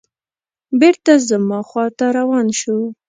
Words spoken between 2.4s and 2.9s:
شو.